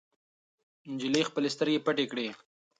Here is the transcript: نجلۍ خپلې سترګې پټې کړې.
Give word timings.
نجلۍ 0.93 1.23
خپلې 1.29 1.49
سترګې 1.55 1.83
پټې 1.85 2.05
کړې. 2.11 2.27